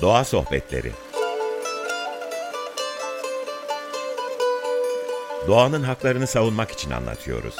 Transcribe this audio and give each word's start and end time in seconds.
Doğa 0.00 0.24
Sohbetleri 0.24 0.92
Doğanın 5.46 5.82
haklarını 5.82 6.26
savunmak 6.26 6.70
için 6.70 6.90
anlatıyoruz. 6.90 7.54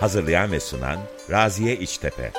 Hazırlayan 0.00 0.52
ve 0.52 0.60
sunan 0.60 0.98
Raziye 1.30 1.76
İçtepe 1.76 2.32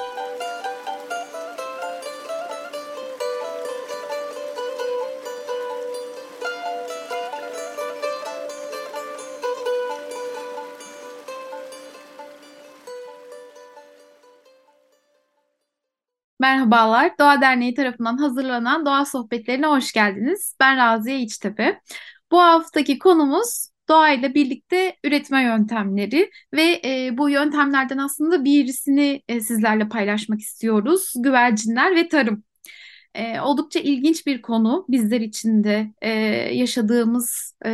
Merhabalar, 16.68 17.18
Doğa 17.20 17.42
Derneği 17.42 17.74
tarafından 17.74 18.18
hazırlanan 18.18 18.86
Doğa 18.86 19.06
Sohbetlerine 19.06 19.68
hoş 19.68 19.92
geldiniz. 19.92 20.56
Ben 20.60 20.78
Raziye 20.78 21.20
İçtepe. 21.20 21.82
Bu 22.32 22.40
haftaki 22.40 23.00
konumuz 23.00 23.70
doğayla 23.90 24.34
birlikte 24.34 24.96
üretme 25.04 25.44
yöntemleri 25.44 26.32
ve 26.54 26.82
e, 26.86 27.18
bu 27.18 27.30
yöntemlerden 27.30 27.98
aslında 27.98 28.46
birisini 28.46 29.22
e, 29.28 29.42
sizlerle 29.42 29.90
paylaşmak 29.90 30.40
istiyoruz. 30.40 31.14
Güvercinler 31.18 31.96
ve 31.96 32.08
tarım. 32.08 32.44
E, 33.16 33.40
oldukça 33.40 33.80
ilginç 33.80 34.28
bir 34.28 34.42
konu 34.42 34.86
bizler 34.90 35.22
için 35.22 35.64
de 35.64 35.92
e, 36.02 36.10
yaşadığımız, 36.56 37.54
e, 37.66 37.72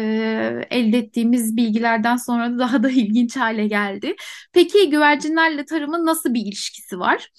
elde 0.70 0.98
ettiğimiz 0.98 1.58
bilgilerden 1.58 2.18
sonra 2.18 2.52
da 2.52 2.60
daha 2.60 2.84
da 2.84 2.90
ilginç 2.92 3.38
hale 3.38 3.68
geldi. 3.68 4.16
Peki 4.54 4.90
güvercinlerle 4.90 5.66
tarımın 5.66 6.06
nasıl 6.06 6.34
bir 6.34 6.42
ilişkisi 6.42 7.00
var? 7.00 7.30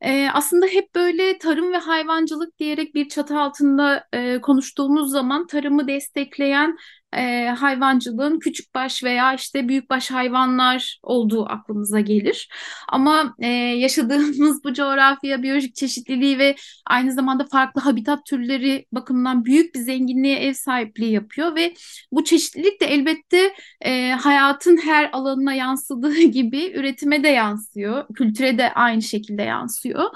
Ee, 0.00 0.28
aslında 0.34 0.66
hep 0.66 0.94
böyle 0.94 1.38
tarım 1.38 1.72
ve 1.72 1.76
hayvancılık 1.78 2.58
diyerek 2.58 2.94
bir 2.94 3.08
çatı 3.08 3.38
altında 3.40 4.06
e, 4.12 4.40
konuştuğumuz 4.40 5.10
zaman 5.10 5.46
tarımı 5.46 5.88
destekleyen 5.88 6.76
e, 7.16 7.48
hayvancılığın 7.48 8.38
küçükbaş 8.38 9.04
veya 9.04 9.34
işte 9.34 9.68
büyükbaş 9.68 10.10
hayvanlar 10.10 10.98
olduğu 11.02 11.46
aklımıza 11.46 12.00
gelir. 12.00 12.48
Ama 12.88 13.34
e, 13.38 13.46
yaşadığımız 13.48 14.64
bu 14.64 14.72
coğrafya, 14.74 15.42
biyolojik 15.42 15.74
çeşitliliği 15.74 16.38
ve 16.38 16.56
aynı 16.86 17.12
zamanda 17.12 17.44
farklı 17.44 17.80
habitat 17.80 18.26
türleri 18.26 18.86
bakımından 18.92 19.44
büyük 19.44 19.74
bir 19.74 19.80
zenginliğe 19.80 20.38
ev 20.38 20.52
sahipliği 20.52 21.12
yapıyor 21.12 21.56
ve 21.56 21.74
bu 22.12 22.24
çeşitlilik 22.24 22.80
de 22.80 22.86
elbette 22.86 23.54
e, 23.80 24.10
hayatın 24.10 24.76
her 24.76 25.10
alanına 25.12 25.54
yansıdığı 25.54 26.20
gibi 26.22 26.72
üretime 26.74 27.22
de 27.24 27.28
yansıyor, 27.28 28.06
kültüre 28.14 28.58
de 28.58 28.72
aynı 28.72 29.02
şekilde 29.02 29.42
yansıyor. 29.42 30.10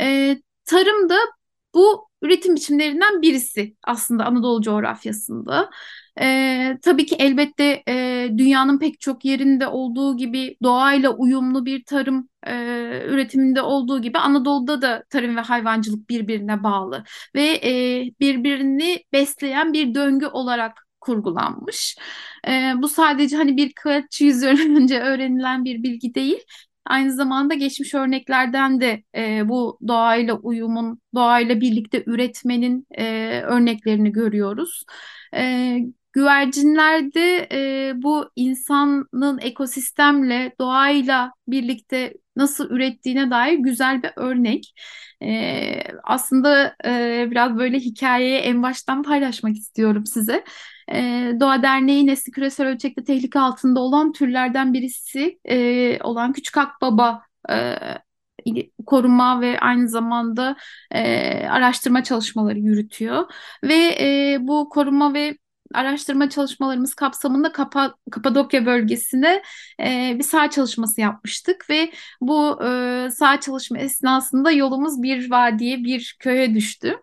E, 0.00 0.36
tarım 0.64 1.08
da 1.08 1.16
bu 1.74 2.05
üretim 2.22 2.56
biçimlerinden 2.56 3.22
birisi 3.22 3.76
aslında 3.84 4.24
Anadolu 4.24 4.62
coğrafyasında. 4.62 5.70
E, 6.20 6.78
tabii 6.82 7.06
ki 7.06 7.16
elbette 7.18 7.82
e, 7.88 8.28
dünyanın 8.38 8.78
pek 8.78 9.00
çok 9.00 9.24
yerinde 9.24 9.66
olduğu 9.68 10.16
gibi 10.16 10.56
doğayla 10.62 11.10
uyumlu 11.10 11.66
bir 11.66 11.84
tarım 11.84 12.28
e, 12.46 12.52
üretiminde 13.08 13.62
olduğu 13.62 14.02
gibi 14.02 14.18
Anadolu'da 14.18 14.82
da 14.82 15.04
tarım 15.10 15.36
ve 15.36 15.40
hayvancılık 15.40 16.10
birbirine 16.10 16.62
bağlı 16.62 17.04
ve 17.34 17.42
e, 17.64 18.04
birbirini 18.20 19.04
besleyen 19.12 19.72
bir 19.72 19.94
döngü 19.94 20.26
olarak 20.26 20.86
kurgulanmış. 21.00 21.96
E, 22.48 22.72
bu 22.76 22.88
sadece 22.88 23.36
hani 23.36 23.56
birkaç 23.56 24.20
yüzyıl 24.20 24.76
önce 24.76 25.00
öğrenilen 25.00 25.64
bir 25.64 25.82
bilgi 25.82 26.14
değil. 26.14 26.38
Aynı 26.86 27.12
zamanda 27.14 27.54
geçmiş 27.54 27.94
örneklerden 27.94 28.80
de 28.80 29.02
e, 29.16 29.48
bu 29.48 29.78
doğayla 29.88 30.34
uyumun, 30.34 31.00
doğayla 31.14 31.60
birlikte 31.60 32.02
üretmenin 32.06 32.86
e, 32.98 33.04
örneklerini 33.46 34.12
görüyoruz. 34.12 34.84
E, 35.34 35.78
güvercinlerde 36.12 37.48
e, 37.52 37.92
bu 38.02 38.30
insanın 38.36 39.38
ekosistemle, 39.38 40.52
doğayla 40.60 41.32
birlikte 41.48 42.14
nasıl 42.36 42.70
ürettiğine 42.70 43.30
dair 43.30 43.58
güzel 43.58 44.02
bir 44.02 44.10
örnek. 44.16 44.74
E, 45.22 45.82
aslında 46.04 46.76
e, 46.84 47.28
biraz 47.30 47.56
böyle 47.58 47.78
hikayeyi 47.78 48.38
en 48.38 48.62
baştan 48.62 49.02
paylaşmak 49.02 49.56
istiyorum 49.56 50.06
size. 50.06 50.44
E, 50.92 51.32
Doğa 51.40 51.62
Derneği 51.62 52.06
nesli 52.06 52.32
küresel 52.32 52.66
ölçekte 52.66 53.04
tehlike 53.04 53.40
altında 53.40 53.80
olan 53.80 54.12
türlerden 54.12 54.72
birisi 54.72 55.38
e, 55.44 55.98
olan 56.02 56.32
Küçük 56.32 56.56
Akbaba 56.56 57.22
e, 57.50 57.76
koruma 58.86 59.40
ve 59.40 59.60
aynı 59.60 59.88
zamanda 59.88 60.56
e, 60.90 61.48
araştırma 61.48 62.04
çalışmaları 62.04 62.58
yürütüyor. 62.58 63.30
Ve 63.64 63.96
e, 64.00 64.38
bu 64.40 64.68
koruma 64.68 65.14
ve 65.14 65.38
araştırma 65.74 66.30
çalışmalarımız 66.30 66.94
kapsamında 66.94 67.52
Kapa 67.52 67.94
Kapadokya 68.10 68.66
bölgesine 68.66 69.42
e, 69.80 70.14
bir 70.18 70.22
sağ 70.22 70.50
çalışması 70.50 71.00
yapmıştık 71.00 71.70
ve 71.70 71.92
bu 72.20 72.64
e, 72.64 73.08
sağ 73.10 73.40
çalışma 73.40 73.78
esnasında 73.78 74.50
yolumuz 74.50 75.02
bir 75.02 75.30
vadiye, 75.30 75.84
bir 75.84 76.16
köye 76.20 76.54
düştü. 76.54 76.96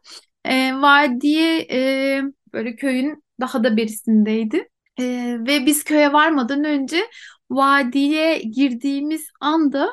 E, 0.46 0.74
vadiye 0.74 1.68
e, 1.72 2.22
böyle 2.54 2.76
köyün 2.76 3.24
daha 3.44 3.64
da 3.64 3.78
berisindeydi. 3.78 4.70
E, 5.00 5.04
ve 5.48 5.66
biz 5.66 5.84
köye 5.84 6.14
varmadan 6.14 6.64
önce 6.64 6.98
vadiye 7.50 8.40
girdiğimiz 8.42 9.28
anda 9.42 9.90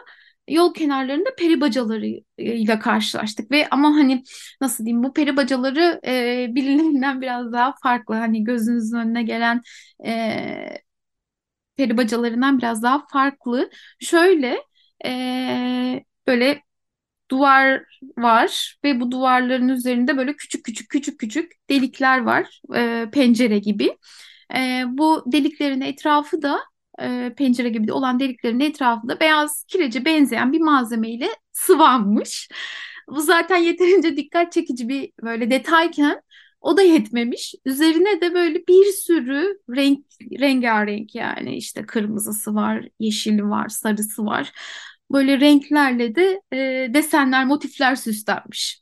yol 0.48 0.74
kenarlarında 0.74 1.30
peri 1.38 1.60
bacalarıyla 1.60 2.78
karşılaştık 2.80 3.50
ve 3.50 3.68
ama 3.70 3.88
hani 3.88 4.22
nasıl 4.60 4.84
diyeyim 4.84 5.04
bu 5.04 5.12
peri 5.12 5.36
bacaları 5.36 6.00
e, 6.06 6.46
bilinenden 6.54 7.20
biraz 7.20 7.52
daha 7.52 7.74
farklı 7.82 8.14
hani 8.14 8.44
gözünüzün 8.44 8.96
önüne 8.96 9.22
gelen 9.22 9.62
e, 10.06 10.12
peri 11.76 11.96
bacalarından 11.96 12.58
biraz 12.58 12.82
daha 12.82 13.06
farklı. 13.12 13.70
Şöyle 14.00 14.58
e, 15.04 16.04
böyle 16.26 16.62
duvar 17.30 17.82
var 18.18 18.76
ve 18.84 19.00
bu 19.00 19.10
duvarların 19.10 19.68
üzerinde 19.68 20.16
böyle 20.16 20.36
küçük 20.36 20.64
küçük 20.64 20.88
küçük 20.90 21.20
küçük 21.20 21.52
delikler 21.70 22.18
var 22.20 22.60
e, 22.76 23.06
pencere 23.12 23.58
gibi. 23.58 23.96
E, 24.56 24.84
bu 24.88 25.24
deliklerin 25.26 25.80
etrafı 25.80 26.42
da 26.42 26.60
e, 27.02 27.34
pencere 27.36 27.68
gibi 27.68 27.92
olan 27.92 28.20
deliklerin 28.20 28.60
etrafında 28.60 29.20
beyaz 29.20 29.64
kirece 29.68 30.04
benzeyen 30.04 30.52
bir 30.52 30.60
malzemeyle 30.60 31.28
sıvanmış. 31.52 32.48
Bu 33.08 33.20
zaten 33.20 33.56
yeterince 33.56 34.16
dikkat 34.16 34.52
çekici 34.52 34.88
bir 34.88 35.12
böyle 35.22 35.50
detayken 35.50 36.22
o 36.60 36.76
da 36.76 36.82
yetmemiş. 36.82 37.54
Üzerine 37.64 38.20
de 38.20 38.34
böyle 38.34 38.66
bir 38.68 38.84
sürü 38.92 39.58
renk 39.76 40.04
rengarenk 40.40 41.14
yani 41.14 41.56
işte 41.56 41.86
kırmızısı 41.86 42.54
var, 42.54 42.88
yeşili 42.98 43.44
var, 43.48 43.68
sarısı 43.68 44.24
var. 44.24 44.52
Böyle 45.12 45.40
renklerle 45.40 46.14
de 46.14 46.42
e, 46.52 46.56
desenler, 46.94 47.44
motifler 47.44 47.96
süslenmiş. 47.96 48.80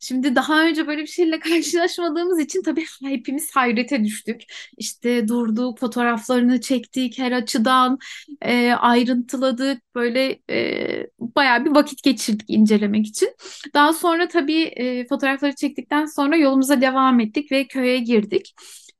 Şimdi 0.00 0.36
daha 0.36 0.64
önce 0.64 0.86
böyle 0.86 1.02
bir 1.02 1.06
şeyle 1.06 1.38
karşılaşmadığımız 1.40 2.40
için 2.40 2.62
tabii 2.62 2.84
hepimiz 3.04 3.50
hayrete 3.56 4.04
düştük. 4.04 4.42
İşte 4.76 5.28
durduk, 5.28 5.78
fotoğraflarını 5.78 6.60
çektik 6.60 7.18
her 7.18 7.32
açıdan, 7.32 7.98
e, 8.42 8.72
ayrıntıladık. 8.72 9.82
Böyle 9.94 10.40
e, 10.50 11.06
bayağı 11.18 11.64
bir 11.64 11.70
vakit 11.70 12.02
geçirdik 12.02 12.44
incelemek 12.50 13.06
için. 13.06 13.28
Daha 13.74 13.92
sonra 13.92 14.28
tabii 14.28 14.62
e, 14.62 15.06
fotoğrafları 15.06 15.54
çektikten 15.54 16.06
sonra 16.06 16.36
yolumuza 16.36 16.80
devam 16.80 17.20
ettik 17.20 17.52
ve 17.52 17.66
köye 17.66 17.98
girdik. 17.98 18.54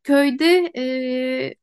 Köyde 0.04 0.72
e, 0.76 1.54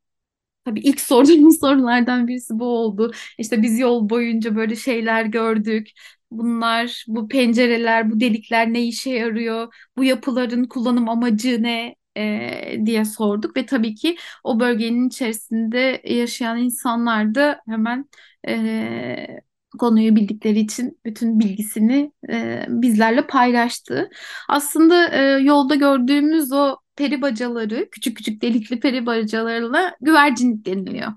Tabii 0.68 0.80
ilk 0.80 1.02
sorduğumuz 1.02 1.60
sorulardan 1.62 2.28
birisi 2.28 2.60
bu 2.60 2.66
oldu. 2.66 3.12
İşte 3.38 3.62
biz 3.62 3.80
yol 3.80 4.10
boyunca 4.10 4.56
böyle 4.56 4.76
şeyler 4.76 5.26
gördük. 5.26 5.90
Bunlar, 6.32 7.06
bu 7.08 7.28
pencereler, 7.28 8.12
bu 8.12 8.20
delikler 8.20 8.74
ne 8.74 8.84
işe 8.84 9.10
yarıyor? 9.12 9.74
Bu 9.98 10.04
yapıların 10.04 10.64
kullanım 10.66 11.10
amacı 11.10 11.64
ne? 11.64 11.96
e, 12.18 12.86
diye 12.86 13.06
sorduk 13.06 13.58
ve 13.58 13.66
tabii 13.66 13.96
ki 13.96 14.18
o 14.44 14.60
bölgenin 14.60 15.08
içerisinde 15.08 16.02
yaşayan 16.06 16.58
insanlar 16.58 17.36
da 17.36 17.62
hemen 17.68 18.10
e, 18.48 19.42
konuyu 19.80 20.16
bildikleri 20.16 20.60
için 20.60 21.00
bütün 21.06 21.40
bilgisini 21.40 22.12
e, 22.30 22.66
bizlerle 22.70 23.28
paylaştı. 23.28 24.10
Aslında 24.50 25.10
e, 25.10 25.44
yolda 25.44 25.76
gördüğümüz 25.76 26.52
o 26.52 26.78
peri 26.98 27.22
bacaları, 27.22 27.90
küçük 27.92 28.18
küçük 28.18 28.42
delikli 28.42 28.80
peri 28.80 29.06
bacalarıyla 29.06 29.96
güvercinlik 30.02 30.66
deniliyor. 30.66 31.12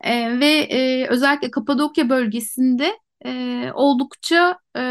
E, 0.00 0.40
ve 0.40 0.46
e, 0.46 1.06
özellikle 1.08 1.50
Kapadokya 1.50 2.08
bölgesinde 2.08 2.98
e, 3.24 3.70
oldukça 3.74 4.58
e, 4.76 4.82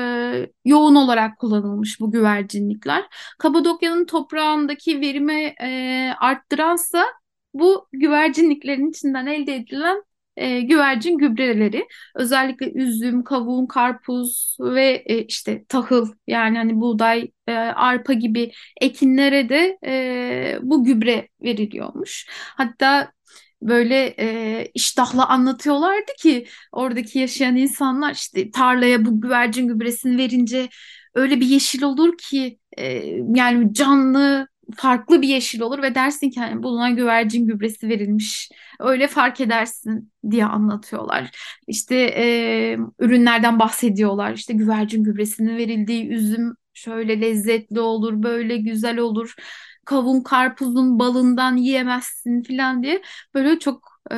yoğun 0.66 0.96
olarak 0.96 1.40
kullanılmış 1.40 2.00
bu 2.00 2.12
güvercinlikler. 2.12 3.04
Kapadokya'nın 3.40 4.06
toprağındaki 4.06 5.02
verimi 5.02 5.54
e, 5.62 6.12
arttıransa 6.20 7.06
bu 7.54 7.88
güvercinliklerin 7.92 8.90
içinden 8.90 9.26
elde 9.26 9.56
edilen 9.56 10.04
e, 10.40 10.62
güvercin 10.62 11.18
gübreleri. 11.18 11.88
Özellikle 12.16 12.72
üzüm, 12.72 13.24
kavun, 13.24 13.68
karpuz 13.68 14.58
ve 14.60 15.04
e, 15.06 15.24
işte 15.26 15.66
tahıl 15.70 16.08
yani 16.28 16.58
hani 16.58 16.82
buğday, 16.82 17.32
e, 17.48 17.52
arpa 17.54 18.14
gibi 18.14 18.52
ekinlere 18.82 19.50
de 19.50 19.78
e, 19.86 20.60
bu 20.62 20.84
gübre 20.84 21.28
veriliyormuş. 21.44 22.28
Hatta 22.30 23.12
böyle 23.62 24.16
e, 24.20 24.68
iştahla 24.74 25.28
anlatıyorlardı 25.30 26.12
ki 26.20 26.48
oradaki 26.72 27.20
yaşayan 27.20 27.56
insanlar 27.56 28.14
işte 28.14 28.52
tarlaya 28.52 29.06
bu 29.06 29.22
güvercin 29.22 29.68
gübresini 29.68 30.18
verince 30.18 30.70
öyle 31.16 31.40
bir 31.40 31.46
yeşil 31.46 31.84
olur 31.84 32.18
ki 32.18 32.60
e, 32.78 32.86
yani 33.36 33.74
canlı 33.74 34.48
farklı 34.76 35.22
bir 35.22 35.28
yeşil 35.28 35.62
olur 35.62 35.82
ve 35.82 35.96
dersin 35.96 36.30
ki 36.30 36.40
hani 36.40 36.64
buna 36.64 36.90
güvercin 36.90 37.48
gübresi 37.48 37.90
verilmiş. 37.90 38.50
Öyle 38.80 39.08
fark 39.08 39.42
edersin 39.42 40.12
diye 40.32 40.46
anlatıyorlar. 40.46 41.32
İşte 41.68 41.96
e, 41.96 42.78
ürünlerden 43.00 43.60
bahsediyorlar. 43.60 44.34
İşte 44.34 44.54
güvercin 44.54 45.04
gübresinin 45.04 45.58
verildiği 45.58 46.08
üzüm 46.10 46.56
şöyle 46.74 47.22
lezzetli 47.22 47.80
olur, 47.80 48.24
böyle 48.24 48.58
güzel 48.58 48.98
olur. 48.98 49.36
Kavun 49.86 50.22
karpuzun 50.24 51.00
balından 51.00 51.58
yiyemezsin 51.58 52.44
falan 52.44 52.84
diye 52.84 53.02
böyle 53.34 53.60
çok 53.60 53.90
e, 54.12 54.16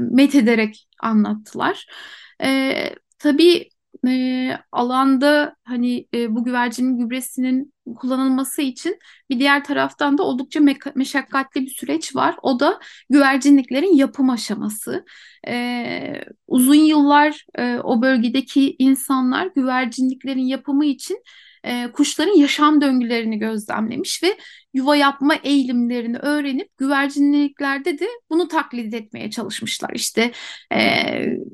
met 0.00 0.34
ederek 0.34 0.88
anlattılar. 1.02 1.86
E, 2.42 2.74
tabii 3.18 3.68
e, 4.08 4.58
alanda 4.72 5.56
hani 5.64 6.06
e, 6.14 6.34
bu 6.34 6.44
güvercinin 6.44 6.98
gübresinin 6.98 7.72
kullanılması 7.94 8.62
için 8.62 8.98
bir 9.30 9.38
diğer 9.38 9.64
taraftan 9.64 10.18
da 10.18 10.22
oldukça 10.22 10.60
meşakkatli 10.94 11.62
bir 11.62 11.70
süreç 11.70 12.16
var. 12.16 12.36
O 12.42 12.60
da 12.60 12.80
güvercinliklerin 13.10 13.96
yapım 13.96 14.30
aşaması. 14.30 15.04
E, 15.48 16.24
uzun 16.46 16.74
yıllar 16.74 17.46
e, 17.58 17.76
o 17.76 18.02
bölgedeki 18.02 18.76
insanlar 18.78 19.46
güvercinliklerin 19.56 20.46
yapımı 20.46 20.86
için 20.86 21.22
e, 21.64 21.92
kuşların 21.92 22.36
yaşam 22.36 22.80
döngülerini 22.80 23.38
gözlemlemiş 23.38 24.22
ve 24.22 24.36
yuva 24.74 24.96
yapma 24.96 25.34
eğilimlerini 25.34 26.18
öğrenip 26.18 26.78
güvercinliklerde 26.78 27.98
de 27.98 28.08
bunu 28.30 28.48
taklit 28.48 28.94
etmeye 28.94 29.30
çalışmışlar. 29.30 29.90
İşte 29.94 30.32
e, 30.72 30.80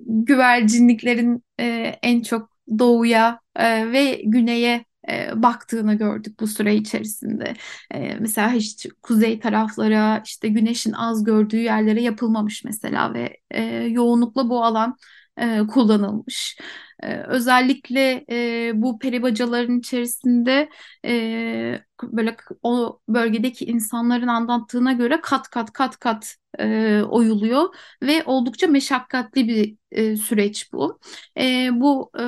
güvercinliklerin 0.07 1.45
e, 1.61 1.95
en 2.03 2.23
çok 2.23 2.55
doğuya 2.79 3.41
e, 3.57 3.93
ve 3.93 4.23
güneye 4.25 4.85
e, 5.11 5.43
baktığını 5.43 5.95
gördük 5.95 6.41
bu 6.41 6.47
süre 6.47 6.75
içerisinde. 6.77 7.55
E, 7.91 8.15
mesela 8.21 8.53
hiç 8.53 8.87
kuzey 9.03 9.41
taraflara 9.41 10.23
işte 10.25 10.49
güneşin 10.49 10.93
az 10.93 11.25
gördüğü 11.25 11.56
yerlere 11.56 12.03
yapılmamış 12.03 12.65
mesela 12.65 13.15
ve 13.15 13.37
e, 13.51 13.62
yoğunlukla 13.65 14.49
bu 14.49 14.65
alan 14.65 14.97
e, 15.39 15.61
kullanılmış. 15.67 16.59
E, 17.03 17.17
özellikle 17.17 18.25
e, 18.31 18.73
bu 18.75 18.99
peribacaların 18.99 19.79
içerisinde 19.79 20.69
e, 21.05 21.81
böyle 22.03 22.37
o 22.62 23.01
bölgedeki 23.09 23.65
insanların 23.65 24.27
anlattığına 24.29 24.93
göre 24.93 25.21
kat 25.23 25.51
kat 25.51 25.73
kat 25.73 25.99
kat 25.99 26.37
e, 26.59 27.03
oyuluyor 27.03 27.75
ve 28.03 28.23
oldukça 28.25 28.67
meşakkatli 28.67 29.49
bir 29.49 29.77
e, 29.91 30.17
süreç 30.17 30.73
bu. 30.73 31.01
E, 31.39 31.69
bu 31.73 32.11
e, 32.21 32.25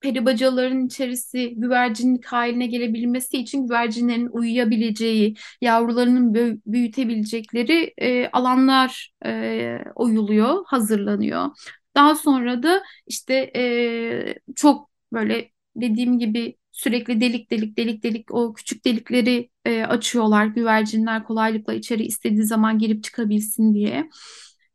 peribacaların 0.00 0.86
içerisi 0.86 1.54
güvercinlik 1.56 2.26
haline 2.26 2.66
gelebilmesi 2.66 3.38
için 3.38 3.66
güvercinlerin 3.66 4.28
uyuyabileceği, 4.32 5.36
yavrularının 5.60 6.34
büyütebilecekleri 6.66 7.94
e, 7.98 8.28
alanlar 8.28 9.12
e, 9.26 9.78
oyuluyor, 9.94 10.64
hazırlanıyor. 10.66 11.46
Daha 11.94 12.14
sonra 12.14 12.62
da 12.62 12.82
işte 13.06 13.52
e, 13.56 14.34
çok 14.56 14.90
böyle 15.12 15.50
dediğim 15.76 16.18
gibi 16.18 16.56
sürekli 16.72 17.20
delik 17.20 17.50
delik 17.50 17.78
delik 17.78 18.02
delik 18.02 18.34
o 18.34 18.52
küçük 18.54 18.84
delikleri 18.84 19.50
e, 19.64 19.82
açıyorlar. 19.82 20.46
Güvercinler 20.46 21.24
kolaylıkla 21.24 21.74
içeri 21.74 22.04
istediği 22.06 22.44
zaman 22.44 22.78
girip 22.78 23.04
çıkabilsin 23.04 23.74
diye. 23.74 24.08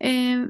E, 0.03 0.09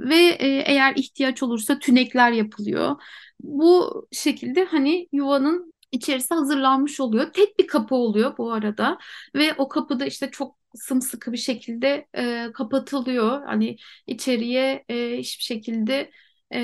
ve 0.09 0.15
e, 0.15 0.47
eğer 0.67 0.93
ihtiyaç 0.95 1.43
olursa 1.43 1.79
tünekler 1.79 2.31
yapılıyor. 2.31 2.95
Bu 3.39 4.07
şekilde 4.11 4.63
hani 4.65 5.07
yuvanın 5.11 5.73
içerisi 5.91 6.33
hazırlanmış 6.33 6.99
oluyor. 6.99 7.33
Tek 7.33 7.59
bir 7.59 7.67
kapı 7.67 7.95
oluyor 7.95 8.37
bu 8.37 8.51
arada 8.51 8.97
ve 9.35 9.53
o 9.57 9.67
kapıda 9.67 10.05
işte 10.05 10.29
çok 10.31 10.57
sımsıkı 10.75 11.31
bir 11.31 11.37
şekilde 11.37 12.07
e, 12.17 12.47
kapatılıyor. 12.53 13.45
Hani 13.45 13.77
içeriye 14.07 14.83
e, 14.89 15.17
hiçbir 15.17 15.43
şekilde 15.43 16.11
e, 16.53 16.59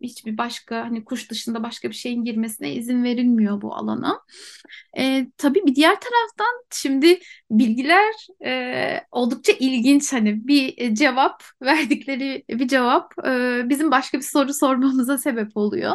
hiçbir 0.00 0.38
başka 0.38 0.84
hani 0.84 1.04
kuş 1.04 1.30
dışında 1.30 1.62
başka 1.62 1.88
bir 1.88 1.94
şeyin 1.94 2.24
girmesine 2.24 2.72
izin 2.74 3.04
verilmiyor 3.04 3.62
bu 3.62 3.74
alana. 3.74 4.20
E, 4.98 5.26
tabii 5.38 5.66
bir 5.66 5.74
diğer 5.74 5.94
taraftan 6.00 6.64
şimdi 6.72 7.18
bilgiler 7.50 8.14
e, 8.46 9.00
oldukça 9.10 9.52
ilginç 9.52 10.12
hani 10.12 10.48
bir 10.48 10.94
cevap 10.94 11.42
verdikleri 11.62 12.44
bir 12.48 12.68
cevap 12.68 13.12
e, 13.26 13.62
bizim 13.68 13.90
başka 13.90 14.18
bir 14.18 14.22
soru 14.22 14.54
sormamıza 14.54 15.18
sebep 15.18 15.56
oluyor 15.56 15.92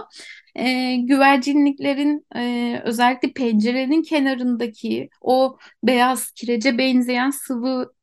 e, 0.56 0.96
güvercinliklerin 0.96 2.26
e, 2.36 2.82
özellikle 2.86 3.34
pencerenin 3.34 4.04
kenarındaki 4.04 5.10
o 5.22 5.58
beyaz 5.84 6.32
kirece 6.32 6.78
benzeyen 6.78 7.30
sıvı 7.30 7.94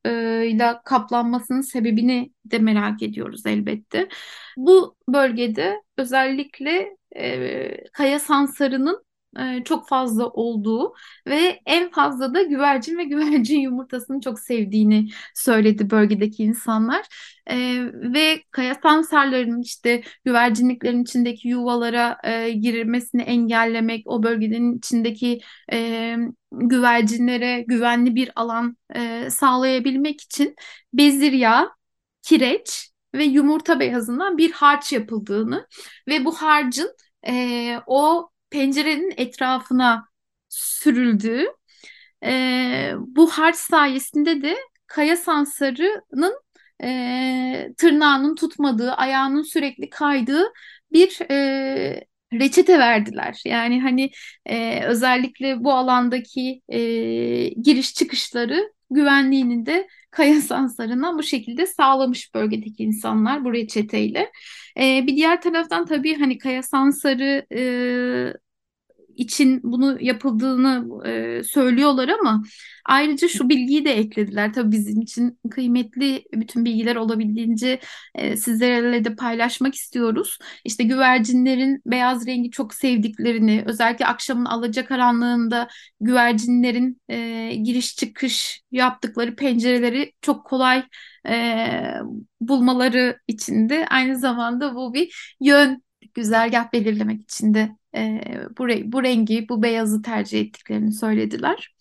ile 0.46 0.74
kaplanmasının 0.84 1.60
sebebini 1.60 2.32
de 2.44 2.58
merak 2.58 3.02
ediyoruz 3.02 3.46
elbette. 3.46 4.08
Bu 4.56 4.96
bölgede 5.08 5.82
özellikle 5.96 6.96
e, 7.16 7.84
kaya 7.92 8.18
sansarının 8.18 9.04
e, 9.38 9.64
çok 9.64 9.88
fazla 9.88 10.26
olduğu 10.26 10.94
ve 11.26 11.60
en 11.66 11.90
fazla 11.90 12.34
da 12.34 12.42
güvercin 12.42 12.98
ve 12.98 13.04
güvercin 13.04 13.60
yumurtasını 13.60 14.20
çok 14.20 14.40
sevdiğini 14.40 15.08
söyledi 15.34 15.90
bölgedeki 15.90 16.42
insanlar. 16.42 17.06
E, 17.50 17.56
ve 17.92 18.42
kaya 18.50 18.74
sansarlarının 18.74 19.62
işte 19.62 20.02
güvercinliklerin 20.24 21.02
içindeki 21.02 21.48
yuvalara 21.48 22.18
e, 22.24 22.50
girmesini 22.50 23.22
engellemek, 23.22 24.02
o 24.06 24.22
bölgenin 24.22 24.78
içindeki 24.78 25.40
e, 25.72 26.16
güvercinlere 26.52 27.64
güvenli 27.68 28.14
bir 28.14 28.30
alan 28.36 28.76
e, 28.94 29.30
sağlayabilmek 29.30 30.20
için 30.20 30.56
bezirya, 30.92 31.70
kireç 32.22 32.90
ve 33.14 33.24
yumurta 33.24 33.80
beyazından 33.80 34.38
bir 34.38 34.52
harç 34.52 34.92
yapıldığını 34.92 35.66
ve 36.08 36.24
bu 36.24 36.34
harcın 36.34 36.90
e, 37.28 37.76
o 37.86 38.30
pencerenin 38.50 39.14
etrafına 39.16 40.08
sürüldüğü 40.48 41.46
e, 42.24 42.92
bu 42.98 43.30
harç 43.30 43.56
sayesinde 43.56 44.42
de 44.42 44.56
kaya 44.86 45.16
sansarının 45.16 46.40
e, 46.82 47.68
tırnağının 47.78 48.34
tutmadığı, 48.34 48.92
ayağının 48.92 49.42
sürekli 49.42 49.90
kaydığı 49.90 50.44
bir 50.92 51.30
e, 51.30 52.04
reçete 52.32 52.78
verdiler. 52.78 53.42
Yani 53.44 53.80
hani 53.82 54.10
e, 54.46 54.84
özellikle 54.84 55.64
bu 55.64 55.72
alandaki 55.72 56.62
e, 56.68 56.78
giriş 57.48 57.94
çıkışları 57.94 58.72
güvenliğini 58.90 59.66
de 59.66 59.88
kaya 60.10 60.40
sansarına 60.40 61.18
bu 61.18 61.22
şekilde 61.22 61.66
sağlamış 61.66 62.34
bölgedeki 62.34 62.82
insanlar 62.82 63.44
bu 63.44 63.52
reçeteyle. 63.52 64.30
E, 64.78 65.06
bir 65.06 65.16
diğer 65.16 65.42
taraftan 65.42 65.86
tabii 65.86 66.14
hani 66.18 66.38
kaya 66.38 66.62
sansarı 66.62 67.46
e, 67.54 68.32
için 69.18 69.60
bunu 69.62 69.98
yapıldığını 70.00 70.86
e, 71.08 71.42
söylüyorlar 71.44 72.08
ama 72.08 72.42
ayrıca 72.84 73.28
şu 73.28 73.48
bilgiyi 73.48 73.84
de 73.84 73.92
eklediler. 73.92 74.52
Tabii 74.52 74.72
bizim 74.72 75.00
için 75.00 75.38
kıymetli 75.50 76.24
bütün 76.32 76.64
bilgiler 76.64 76.96
olabildiğince 76.96 77.80
e, 78.14 78.36
sizlerle 78.36 79.04
de 79.04 79.14
paylaşmak 79.16 79.74
istiyoruz. 79.74 80.38
İşte 80.64 80.84
güvercinlerin 80.84 81.82
beyaz 81.86 82.26
rengi 82.26 82.50
çok 82.50 82.74
sevdiklerini, 82.74 83.62
özellikle 83.66 84.06
akşamın 84.06 84.44
alacakaranlığında 84.44 85.68
güvercinlerin 86.00 87.00
e, 87.08 87.50
giriş 87.54 87.96
çıkış 87.96 88.62
yaptıkları 88.72 89.36
pencereleri 89.36 90.12
çok 90.22 90.46
kolay 90.46 90.84
e, 91.28 91.94
bulmaları 92.40 93.18
için 93.28 93.68
de 93.68 93.86
aynı 93.90 94.18
zamanda 94.18 94.74
bu 94.74 94.94
bir 94.94 95.36
yön 95.40 95.82
güzergah 96.14 96.72
belirlemek 96.72 97.22
için 97.22 97.54
de 97.54 97.76
e, 97.96 98.20
bu, 98.58 98.68
bu 98.92 99.02
rengi, 99.02 99.48
bu 99.48 99.62
beyazı 99.62 100.02
tercih 100.02 100.40
ettiklerini 100.40 100.92
söylediler. 100.92 101.74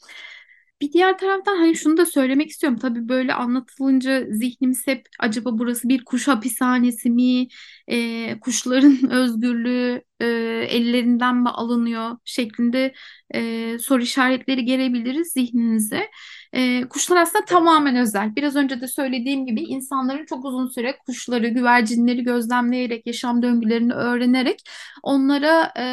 Bir 0.82 0.92
diğer 0.94 1.18
taraftan 1.18 1.58
hani 1.58 1.76
şunu 1.76 1.98
da 1.98 2.06
söylemek 2.06 2.50
istiyorum. 2.50 2.80
Tabii 2.80 3.10
böyle 3.10 3.34
anlatılınca 3.34 4.26
zihnimiz 4.30 4.88
hep 4.88 5.08
acaba 5.20 5.60
burası 5.60 5.90
bir 5.90 6.06
kuş 6.06 6.28
hapishanesi 6.28 7.10
mi? 7.10 7.48
E, 7.88 8.40
kuşların 8.40 9.12
özgürlüğü 9.12 10.02
e, 10.20 10.26
ellerinden 10.70 11.36
mi 11.38 11.50
alınıyor 11.50 12.18
şeklinde 12.26 12.94
e, 13.34 13.80
soru 13.80 14.02
işaretleri 14.04 14.66
gelebiliriz 14.66 15.28
zihninize. 15.32 16.10
E, 16.54 16.82
kuşlar 16.90 17.18
aslında 17.18 17.46
tamamen 17.46 17.96
özel. 17.96 18.36
Biraz 18.36 18.56
önce 18.56 18.82
de 18.82 18.88
söylediğim 18.88 19.46
gibi 19.46 19.62
insanların 19.62 20.26
çok 20.26 20.46
uzun 20.46 20.68
süre 20.68 20.98
kuşları, 21.06 21.48
güvercinleri 21.48 22.24
gözlemleyerek, 22.24 23.08
yaşam 23.08 23.42
döngülerini 23.42 23.94
öğrenerek 23.94 24.64
onlara 25.04 25.74
e, 25.80 25.86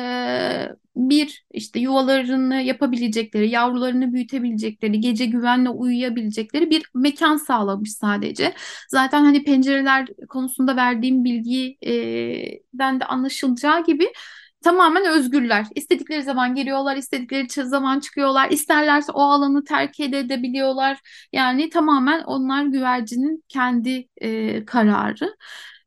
bir 0.97 1.45
işte 1.51 1.81
yuvalarını 1.81 2.55
yapabilecekleri, 2.55 3.51
yavrularını 3.51 4.13
büyütebilecekleri, 4.13 5.01
gece 5.01 5.27
güvenle 5.27 5.69
uyuyabilecekleri 5.69 6.71
bir 6.71 6.83
mekan 6.95 7.37
sağlamış 7.37 7.93
sadece. 7.93 8.55
Zaten 8.89 9.25
hani 9.25 9.45
pencereler 9.45 10.07
konusunda 10.29 10.77
verdiğim 10.77 11.25
bilgiden 11.25 13.01
de 13.01 13.05
anlaşılacağı 13.05 13.85
gibi 13.85 14.09
tamamen 14.65 15.05
özgürler. 15.07 15.67
İstedikleri 15.75 16.23
zaman 16.23 16.55
geliyorlar, 16.55 16.97
istedikleri 16.97 17.49
zaman 17.49 18.01
çıkıyorlar. 18.01 18.51
İsterlerse 18.51 19.13
o 19.13 19.21
alanı 19.23 19.65
terk 19.65 20.01
edebiliyorlar. 20.01 20.99
Yani 21.33 21.71
tamamen 21.71 22.23
onlar 22.23 22.65
güvercinin 22.65 23.45
kendi 23.49 24.09
e, 24.17 24.65
kararı. 24.65 25.37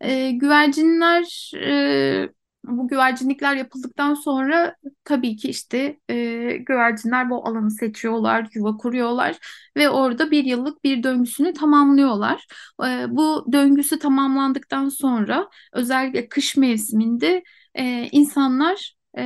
E, 0.02 0.32
güvercinler 0.32 1.52
e, 1.66 2.30
bu 2.64 2.88
güvercinlikler 2.88 3.56
yapıldıktan 3.56 4.14
sonra 4.14 4.76
tabii 5.04 5.36
ki 5.36 5.50
işte 5.50 6.00
e, 6.10 6.16
güvercinler 6.58 7.30
bu 7.30 7.48
alanı 7.48 7.72
seçiyorlar, 7.72 8.48
yuva 8.54 8.78
kuruyorlar 8.78 9.38
ve 9.78 9.90
orada 9.90 10.32
bir 10.32 10.44
yıllık 10.44 10.84
bir 10.84 11.04
döngüsünü 11.04 11.54
tamamlıyorlar. 11.54 12.48
E, 12.86 13.06
bu 13.10 13.46
döngüsü 13.52 14.00
tamamlandıktan 14.00 14.90
sonra 14.90 15.50
özellikle 15.74 16.30
kış 16.30 16.58
mevsiminde 16.58 17.44
e, 17.78 18.10
insanlar 18.12 18.96
e, 19.18 19.24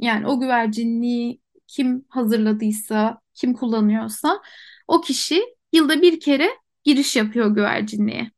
yani 0.00 0.26
o 0.26 0.40
güvercinliği 0.40 1.40
kim 1.66 2.04
hazırladıysa, 2.08 3.20
kim 3.34 3.54
kullanıyorsa 3.54 4.42
o 4.88 5.00
kişi 5.00 5.42
yılda 5.72 6.02
bir 6.02 6.20
kere 6.20 6.48
giriş 6.84 7.16
yapıyor 7.16 7.54
güvercinliğe. 7.54 8.30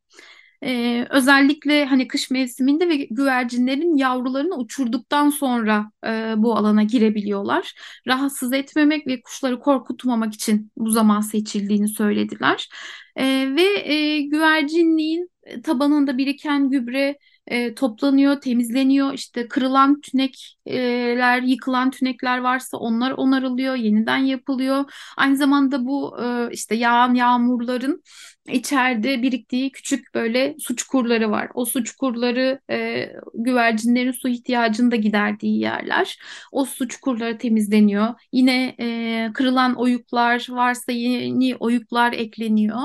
Ee, 0.65 1.07
özellikle 1.11 1.85
hani 1.85 2.09
kış 2.09 2.31
mevsiminde 2.31 2.89
ve 2.89 2.97
güvercinlerin 2.97 3.97
yavrularını 3.97 4.57
uçurduktan 4.57 5.31
sonra 5.31 5.93
e, 6.07 6.35
bu 6.37 6.57
alana 6.57 6.83
girebiliyorlar. 6.83 7.75
Rahatsız 8.07 8.53
etmemek 8.53 9.07
ve 9.07 9.23
kuşları 9.23 9.61
korkutmamak 9.61 10.35
için 10.35 10.73
bu 10.77 10.91
zaman 10.91 11.21
seçildiğini 11.21 11.89
söylediler. 11.89 12.69
E, 13.17 13.25
ve 13.57 13.93
e, 13.93 14.23
güvercinliğin 14.23 15.31
tabanında 15.65 16.19
biriken 16.19 16.71
gübre 16.71 17.19
e, 17.47 17.75
toplanıyor, 17.75 18.41
temizleniyor. 18.41 19.13
İşte 19.13 19.49
kırılan 19.49 20.01
tünekler, 20.01 21.43
yıkılan 21.43 21.91
tünekler 21.91 22.39
varsa 22.39 22.77
onlar 22.77 23.11
onarılıyor, 23.11 23.75
yeniden 23.75 24.19
yapılıyor. 24.19 24.93
Aynı 25.17 25.37
zamanda 25.37 25.87
bu 25.87 26.23
e, 26.23 26.49
işte 26.53 26.75
yağan 26.75 27.15
yağmurların 27.15 28.03
içeride 28.49 29.23
biriktiği 29.23 29.73
küçük 29.73 30.15
böyle 30.15 30.57
su 30.59 30.77
çukurları 30.77 31.31
var. 31.31 31.49
O 31.55 31.65
su 31.65 31.85
çukurları 31.85 32.61
e, 32.71 33.07
güvercinlerin 33.35 34.13
su 34.13 34.29
ihtiyacını 34.29 34.91
da 34.91 34.97
giderdiği 34.97 35.61
yerler. 35.61 36.19
O 36.53 36.65
su 36.65 36.89
çukurları 36.89 37.39
temizleniyor. 37.39 38.15
Yine 38.33 38.75
e, 38.81 39.31
kırılan 39.35 39.75
oyuklar 39.75 40.47
varsa 40.51 40.93
yeni 40.93 41.57
oyuklar 41.57 42.13
ekleniyor 42.13 42.81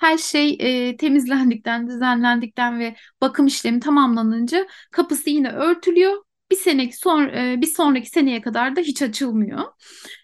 her 0.00 0.18
şey 0.18 0.56
e, 0.60 0.96
temizlendikten, 0.96 1.86
düzenlendikten 1.88 2.80
ve 2.80 2.96
bakım 3.20 3.46
işlemi 3.46 3.80
tamamlanınca 3.80 4.66
kapısı 4.90 5.30
yine 5.30 5.50
örtülüyor. 5.52 6.24
Bir 6.50 6.56
seneki 6.56 6.96
son, 6.96 7.28
e, 7.28 7.56
bir 7.60 7.66
sonraki 7.66 8.08
seneye 8.10 8.40
kadar 8.40 8.76
da 8.76 8.80
hiç 8.80 9.02
açılmıyor. 9.02 9.64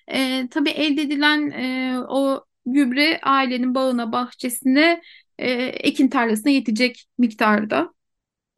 E, 0.09 0.49
tabii 0.51 0.71
elde 0.71 1.03
edilen 1.03 1.51
e, 1.51 1.99
o 2.09 2.45
gübre 2.67 3.21
ailenin 3.23 3.75
bağına, 3.75 4.13
bahçesine, 4.13 5.03
e, 5.39 5.53
ekin 5.63 6.09
tarlasına 6.09 6.51
yetecek 6.53 7.07
miktarda 7.19 7.95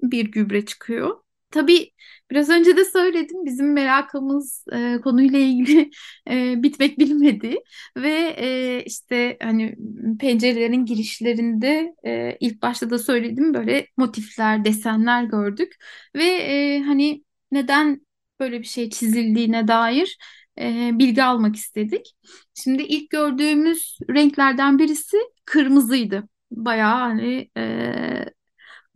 bir 0.03 0.27
gübre 0.33 0.67
çıkıyor. 0.67 1.21
Tabii 1.51 1.91
biraz 2.31 2.49
önce 2.49 2.77
de 2.77 2.85
söyledim 2.85 3.45
bizim 3.45 3.73
merakımız 3.73 4.65
e, 4.73 5.01
konuyla 5.05 5.39
ilgili 5.39 5.91
e, 6.31 6.63
bitmek 6.63 6.99
bilmedi 6.99 7.57
ve 7.97 8.11
e, 8.39 8.83
işte 8.87 9.37
hani 9.43 9.77
pencerelerin 10.21 10.85
girişlerinde 10.85 11.95
e, 12.07 12.37
ilk 12.41 12.63
başta 12.63 12.91
da 12.91 12.99
söyledim 12.99 13.55
böyle 13.55 13.87
motifler, 13.97 14.65
desenler 14.65 15.25
gördük 15.25 15.75
ve 16.17 16.25
e, 16.25 16.81
hani 16.83 17.25
neden 17.53 18.07
böyle 18.41 18.61
bir 18.61 18.67
şey 18.67 18.91
çizildiğine 18.91 19.69
dair 19.69 20.19
e, 20.61 20.91
bilgi 20.99 21.23
almak 21.25 21.57
istedik. 21.57 22.15
Şimdi 22.55 22.83
ilk 22.83 23.11
gördüğümüz 23.11 23.99
renklerden 24.11 24.79
birisi 24.79 25.17
kırmızıydı. 25.45 26.29
Bayağı 26.51 26.99
hani 26.99 27.51
e, 27.57 28.25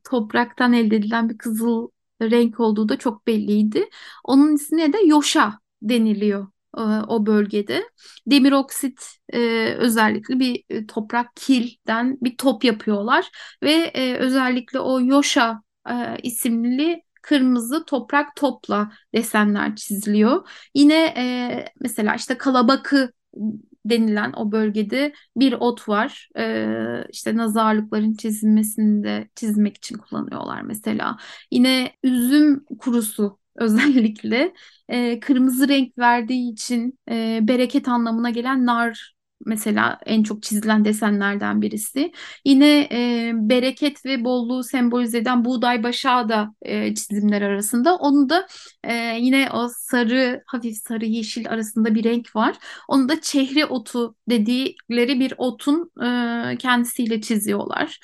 topraktan 0.05 0.73
elde 0.73 0.97
edilen 0.97 1.29
bir 1.29 1.39
kızıl 1.39 1.89
renk 2.31 2.61
olduğu 2.61 2.88
da 2.88 2.97
çok 2.97 3.26
belliydi. 3.26 3.88
Onun 4.25 4.55
ismine 4.55 4.93
de 4.93 4.99
yoşa 5.07 5.59
deniliyor 5.83 6.47
e, 6.79 6.81
o 6.83 7.26
bölgede. 7.26 7.85
Demir 8.26 8.52
oksit 8.52 9.00
e, 9.33 9.38
özellikle 9.79 10.38
bir 10.38 10.64
e, 10.71 10.87
toprak 10.87 11.37
kilden 11.37 12.19
bir 12.21 12.37
top 12.37 12.64
yapıyorlar 12.64 13.31
ve 13.62 13.73
e, 13.73 14.17
özellikle 14.17 14.81
o 14.81 15.00
yoşa 15.00 15.62
e, 15.91 16.17
isimli 16.23 17.02
kırmızı 17.23 17.85
toprak 17.85 18.37
topla 18.37 18.93
desenler 19.14 19.76
çiziliyor. 19.76 20.49
Yine 20.75 21.14
e, 21.17 21.64
mesela 21.81 22.14
işte 22.14 22.38
kalabakı 22.38 23.12
denilen 23.85 24.33
o 24.37 24.53
bölgede 24.53 25.12
bir 25.37 25.53
ot 25.53 25.89
var. 25.89 26.29
Ee, 26.39 27.05
işte 27.11 27.37
nazarlıkların 27.37 28.15
çizilmesini 28.15 29.05
de 29.05 29.29
çizmek 29.37 29.77
için 29.77 29.97
kullanıyorlar 29.99 30.62
mesela. 30.62 31.17
Yine 31.51 31.93
üzüm 32.03 32.65
kurusu 32.79 33.39
özellikle 33.57 34.55
e, 34.89 35.21
kırmızı 35.21 35.69
renk 35.69 35.99
verdiği 35.99 36.53
için 36.53 36.99
e, 37.11 37.39
bereket 37.43 37.89
anlamına 37.89 38.31
gelen 38.31 38.67
nar 38.67 39.15
mesela 39.47 39.99
en 40.07 40.23
çok 40.23 40.43
çizilen 40.43 40.85
desenlerden 40.85 41.63
birisi. 41.63 42.13
Yine 42.45 42.89
e, 42.93 43.31
bereket 43.35 44.05
ve 44.07 44.25
bolluğu 44.25 44.63
sembolize 44.63 45.19
eden 45.19 45.45
buğday 45.45 45.83
başağı 45.83 46.29
da 46.29 46.55
e, 46.63 46.95
çizimler 46.95 47.43
arasında. 47.43 47.97
Onu 47.97 48.29
da 48.29 48.47
e, 48.85 48.95
yine 49.21 49.49
o 49.55 49.69
sarı, 49.69 50.43
hafif 50.47 50.77
sarı 50.77 51.07
yeşil 51.07 51.49
arasında 51.51 51.95
bir 51.95 52.05
renk 52.05 52.37
var. 52.37 52.57
Onu 52.89 53.09
da 53.09 53.21
çehre 53.21 53.67
otu 53.67 54.15
dedikleri 54.29 55.21
bir 55.21 55.35
otun 55.39 55.91
e, 56.05 56.57
kendisiyle 56.59 57.21
çiziyorlar. 57.21 58.01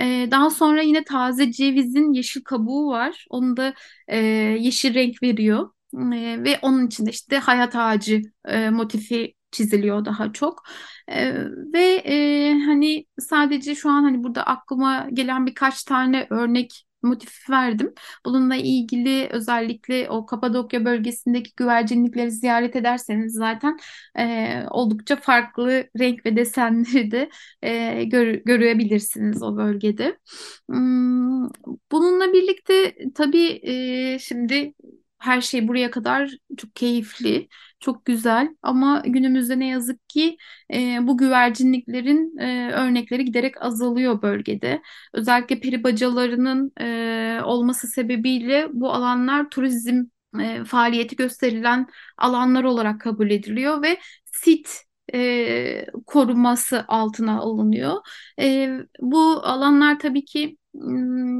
E, 0.00 0.28
daha 0.30 0.50
sonra 0.50 0.82
yine 0.82 1.04
taze 1.04 1.52
cevizin 1.52 2.12
yeşil 2.12 2.44
kabuğu 2.44 2.88
var. 2.88 3.26
Onu 3.30 3.56
da 3.56 3.74
e, 4.08 4.18
yeşil 4.60 4.94
renk 4.94 5.22
veriyor. 5.22 5.70
E, 5.94 6.44
ve 6.44 6.58
onun 6.62 6.86
içinde 6.86 7.10
işte 7.10 7.38
hayat 7.38 7.76
ağacı 7.76 8.22
e, 8.48 8.70
motifi 8.70 9.34
çiziliyor 9.50 10.04
daha 10.04 10.32
çok. 10.32 10.62
E, 11.08 11.34
ve 11.72 12.02
e, 12.04 12.52
hani 12.66 13.06
sadece 13.20 13.74
şu 13.74 13.90
an 13.90 14.02
hani 14.02 14.24
burada 14.24 14.42
aklıma 14.42 15.08
gelen 15.12 15.46
birkaç 15.46 15.84
tane 15.84 16.26
örnek 16.30 16.84
motif 17.02 17.50
verdim. 17.50 17.94
Bununla 18.24 18.56
ilgili 18.56 19.28
özellikle 19.30 20.10
o 20.10 20.26
Kapadokya 20.26 20.84
bölgesindeki 20.84 21.50
güvercinlikleri 21.56 22.30
ziyaret 22.30 22.76
ederseniz 22.76 23.32
zaten 23.34 23.78
e, 24.18 24.62
oldukça 24.70 25.16
farklı 25.16 25.88
renk 25.98 26.26
ve 26.26 26.36
desenleri 26.36 27.10
de 27.10 27.30
e, 27.62 28.04
gör, 28.04 28.26
görebilirsiniz 28.34 29.42
o 29.42 29.56
bölgede. 29.56 30.18
Hmm, 30.68 31.48
bununla 31.92 32.32
birlikte 32.32 32.94
tabii 33.14 33.60
e, 33.62 34.18
şimdi 34.18 34.74
her 35.18 35.40
şey 35.40 35.68
buraya 35.68 35.90
kadar 35.90 36.30
çok 36.56 36.74
keyifli, 36.76 37.48
çok 37.80 38.04
güzel 38.04 38.48
ama 38.62 39.02
günümüzde 39.06 39.58
ne 39.58 39.68
yazık 39.68 40.08
ki 40.08 40.36
e, 40.74 40.98
bu 41.02 41.18
güvercinliklerin 41.18 42.38
e, 42.38 42.70
örnekleri 42.72 43.24
giderek 43.24 43.62
azalıyor 43.62 44.22
bölgede. 44.22 44.82
Özellikle 45.14 45.60
peri 45.60 45.84
bacalarının 45.84 46.72
e, 46.80 47.40
olması 47.44 47.86
sebebiyle 47.88 48.68
bu 48.72 48.92
alanlar 48.92 49.50
turizm 49.50 50.04
e, 50.40 50.64
faaliyeti 50.64 51.16
gösterilen 51.16 51.86
alanlar 52.18 52.64
olarak 52.64 53.00
kabul 53.00 53.30
ediliyor 53.30 53.82
ve 53.82 53.98
sit 54.24 54.82
e, 55.14 55.86
koruması 56.06 56.84
altına 56.88 57.38
alınıyor. 57.40 57.96
E, 58.40 58.70
bu 59.00 59.18
alanlar 59.44 59.98
tabii 59.98 60.24
ki 60.24 60.56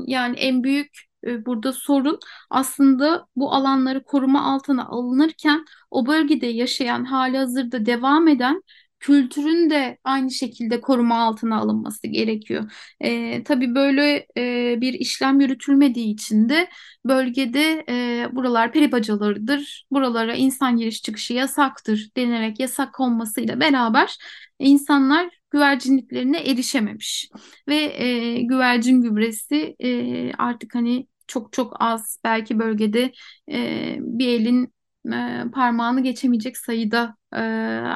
yani 0.06 0.36
en 0.38 0.64
büyük 0.64 1.07
e, 1.28 1.46
burada 1.46 1.72
sorun 1.72 2.18
aslında 2.50 3.26
bu 3.36 3.54
alanları 3.54 4.04
koruma 4.04 4.54
altına 4.54 4.86
alınırken 4.86 5.64
o 5.90 6.06
bölgede 6.06 6.46
yaşayan 6.46 7.04
hali 7.04 7.38
hazırda 7.38 7.86
devam 7.86 8.28
eden 8.28 8.62
kültürün 9.00 9.70
de 9.70 9.98
aynı 10.04 10.30
şekilde 10.30 10.80
koruma 10.80 11.22
altına 11.24 11.56
alınması 11.58 12.06
gerekiyor. 12.06 12.72
E, 13.00 13.44
tabii 13.44 13.74
böyle 13.74 14.26
e, 14.36 14.76
bir 14.80 14.92
işlem 14.94 15.40
yürütülmediği 15.40 16.14
için 16.14 16.48
de 16.48 16.68
bölgede 17.04 17.84
e, 17.88 18.28
buralar 18.32 18.72
peri 18.72 18.92
bacalarıdır, 18.92 19.86
buralara 19.90 20.34
insan 20.34 20.76
giriş 20.76 21.02
çıkışı 21.02 21.34
yasaktır 21.34 22.10
denerek 22.16 22.60
yasak 22.60 23.00
olmasıyla 23.00 23.60
beraber 23.60 24.16
insanlar 24.58 25.30
güvercinliklerine 25.50 26.38
erişememiş 26.38 27.30
ve 27.68 27.76
e, 27.76 28.40
güvercin 28.42 29.02
gübresi 29.02 29.76
e, 29.80 30.32
artık 30.32 30.74
hani 30.74 31.06
çok 31.28 31.52
çok 31.52 31.76
az 31.80 32.18
belki 32.24 32.58
bölgede 32.58 33.12
e, 33.52 33.96
bir 34.00 34.28
elin 34.28 34.74
e, 35.12 35.44
parmağını 35.54 36.02
geçemeyecek 36.02 36.56
sayıda 36.58 37.16
e, 37.34 37.40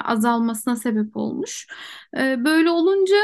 azalmasına 0.04 0.76
sebep 0.76 1.16
olmuş. 1.16 1.66
E, 2.18 2.44
böyle 2.44 2.70
olunca 2.70 3.16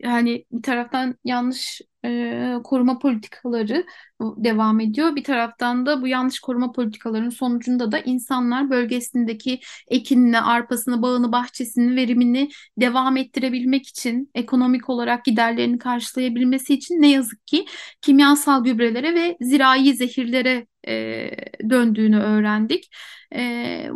yani 0.00 0.44
bir 0.52 0.62
taraftan 0.62 1.14
yanlış 1.24 1.80
e, 2.04 2.54
koruma 2.64 2.98
politikaları 2.98 3.86
devam 4.20 4.80
ediyor. 4.80 5.16
Bir 5.16 5.24
taraftan 5.24 5.86
da 5.86 6.02
bu 6.02 6.08
yanlış 6.08 6.40
koruma 6.40 6.72
politikalarının 6.72 7.30
sonucunda 7.30 7.92
da 7.92 7.98
insanlar 7.98 8.70
bölgesindeki 8.70 9.60
ekinini, 9.88 10.40
arpasını, 10.40 11.02
bağını, 11.02 11.32
bahçesini, 11.32 11.96
verimini 11.96 12.48
devam 12.78 13.16
ettirebilmek 13.16 13.86
için, 13.88 14.30
ekonomik 14.34 14.90
olarak 14.90 15.24
giderlerini 15.24 15.78
karşılayabilmesi 15.78 16.74
için 16.74 17.02
ne 17.02 17.10
yazık 17.10 17.46
ki 17.46 17.66
kimyasal 18.02 18.64
gübrelere 18.64 19.14
ve 19.14 19.36
zirai 19.40 19.94
zehirlere 19.94 20.66
e, 20.88 21.30
döndüğünü 21.70 22.18
öğrendik. 22.18 22.90
E, 23.34 23.90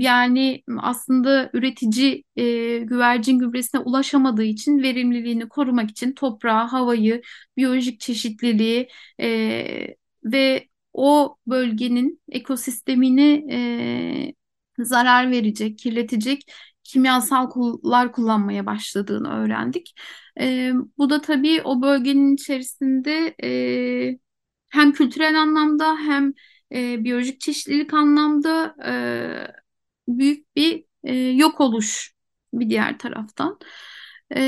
yani 0.00 0.62
aslında 0.78 1.50
üretici 1.52 2.24
e, 2.36 2.78
güvercin 2.78 3.38
gübresine 3.38 3.80
ulaşamadığı 3.80 4.44
için 4.44 4.82
verimliliğini 4.82 5.48
korumak 5.48 5.90
için 5.90 6.12
toprağı, 6.12 6.66
havayı, 6.66 7.22
biyolojik 7.56 8.00
çeşitliliği 8.00 8.88
e, 9.20 9.96
ve 10.24 10.68
o 10.92 11.36
bölgenin 11.46 12.20
ekosistemini 12.28 13.46
e, 14.80 14.84
zarar 14.84 15.30
verecek, 15.30 15.78
kirletecek 15.78 16.42
kimyasallar 16.84 18.12
kullanmaya 18.12 18.66
başladığını 18.66 19.28
öğrendik. 19.30 19.94
E, 20.40 20.72
bu 20.98 21.10
da 21.10 21.20
tabii 21.20 21.62
o 21.64 21.82
bölgenin 21.82 22.34
içerisinde 22.34 23.34
e, 23.44 24.18
hem 24.70 24.92
kültürel 24.92 25.40
anlamda 25.42 25.96
hem 25.96 26.32
e, 26.74 27.04
biyolojik 27.04 27.40
çeşitlilik 27.40 27.94
anlamda 27.94 28.76
e, 28.86 28.92
büyük 30.08 30.56
bir 30.56 30.84
e, 31.04 31.14
yok 31.16 31.60
oluş 31.60 32.14
bir 32.54 32.70
diğer 32.70 32.98
taraftan. 32.98 33.58
E, 34.36 34.40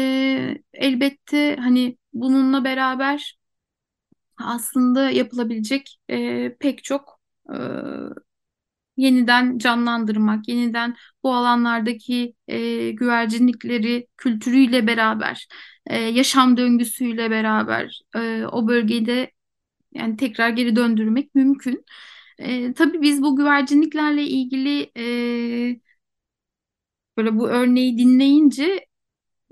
elbette 0.74 1.56
hani 1.60 1.98
bununla 2.12 2.64
beraber 2.64 3.38
aslında 4.38 5.10
yapılabilecek 5.10 5.98
e, 6.10 6.56
pek 6.60 6.84
çok 6.84 7.20
e, 7.54 7.56
yeniden 8.96 9.58
canlandırmak, 9.58 10.48
yeniden 10.48 10.96
bu 11.22 11.34
alanlardaki 11.34 12.34
e, 12.48 12.90
güvercinlikleri 12.90 14.06
kültürüyle 14.16 14.86
beraber, 14.86 15.48
e, 15.86 15.98
yaşam 15.98 16.56
döngüsüyle 16.56 17.30
beraber 17.30 18.00
e, 18.16 18.44
o 18.52 18.68
bölgede 18.68 19.30
yani 19.94 20.16
tekrar 20.16 20.50
geri 20.50 20.76
döndürmek 20.76 21.34
mümkün. 21.34 21.84
E, 22.40 22.74
tabii 22.74 23.02
biz 23.02 23.22
bu 23.22 23.36
güvercinliklerle 23.36 24.22
ilgili 24.22 24.90
e, 24.96 25.80
böyle 27.16 27.36
bu 27.38 27.48
örneği 27.48 27.98
dinleyince 27.98 28.86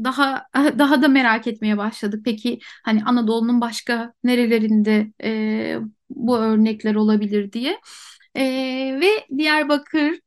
daha 0.04 0.46
daha 0.78 1.02
da 1.02 1.08
merak 1.08 1.46
etmeye 1.46 1.78
başladık. 1.78 2.22
Peki 2.24 2.60
hani 2.84 3.04
Anadolu'nun 3.04 3.60
başka 3.60 4.14
nerelerinde 4.24 5.12
e, 5.24 5.78
bu 6.10 6.38
örnekler 6.38 6.94
olabilir 6.94 7.52
diye. 7.52 7.80
E, 8.36 8.44
ve 9.02 9.38
Diyarbakır 9.38 10.20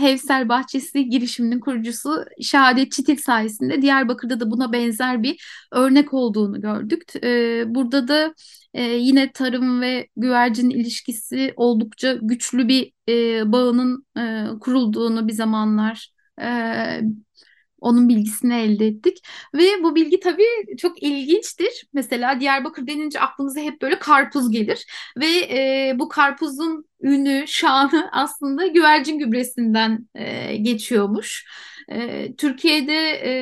Hevsel 0.00 0.48
Bahçesi 0.48 1.08
girişiminin 1.08 1.60
kurucusu 1.60 2.24
Şehadet 2.42 2.92
Çitil 2.92 3.16
sayesinde 3.16 3.82
Diyarbakır'da 3.82 4.40
da 4.40 4.50
buna 4.50 4.72
benzer 4.72 5.22
bir 5.22 5.44
örnek 5.72 6.14
olduğunu 6.14 6.60
gördük. 6.60 7.02
Burada 7.74 8.08
da 8.08 8.34
e, 8.74 8.82
yine 8.82 9.32
tarım 9.32 9.80
ve 9.80 10.08
güvercin 10.16 10.70
ilişkisi 10.70 11.52
oldukça 11.56 12.18
güçlü 12.22 12.68
bir 12.68 12.92
e, 13.08 13.52
bağının 13.52 14.06
e, 14.18 14.46
kurulduğunu 14.60 15.28
bir 15.28 15.32
zamanlar 15.32 16.08
e, 16.42 16.46
onun 17.80 18.08
bilgisini 18.08 18.54
elde 18.54 18.86
ettik. 18.86 19.18
Ve 19.54 19.82
bu 19.82 19.94
bilgi 19.94 20.20
tabii 20.20 20.76
çok 20.78 21.02
ilginçtir. 21.02 21.84
Mesela 21.92 22.40
Diyarbakır 22.40 22.86
denince 22.86 23.20
aklımıza 23.20 23.60
hep 23.60 23.82
böyle 23.82 23.98
karpuz 23.98 24.50
gelir. 24.50 24.86
Ve 25.20 25.26
e, 25.28 25.92
bu 25.98 26.08
karpuzun 26.08 26.84
ünü, 27.02 27.44
şanı 27.46 28.08
aslında 28.12 28.66
güvercin 28.66 29.18
gübresinden 29.18 30.08
e, 30.14 30.56
geçiyormuş. 30.56 31.46
E, 31.88 32.28
Türkiye'de 32.36 32.94
e, 33.24 33.32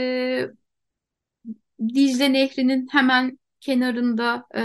Dicle 1.88 2.32
Nehri'nin 2.32 2.88
hemen 2.90 3.38
kenarında 3.60 4.46
e, 4.56 4.62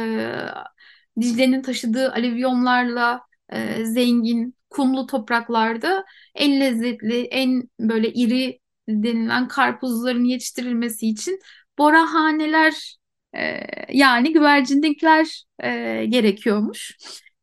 Dicle'nin 1.21 1.61
taşıdığı 1.61 2.11
alüvyonlarla 2.11 3.21
e, 3.49 3.85
zengin 3.85 4.55
kumlu 4.69 5.07
topraklarda 5.07 6.05
en 6.35 6.59
lezzetli, 6.59 7.21
en 7.23 7.69
böyle 7.79 8.13
iri 8.13 8.59
denilen 8.89 9.47
karpuzların 9.47 10.23
yetiştirilmesi 10.23 11.07
için 11.07 11.39
borahaneler 11.77 12.97
e, 13.37 13.59
yani 13.89 14.33
güvercinlikler 14.33 15.43
e, 15.63 16.05
gerekiyormuş. 16.05 16.97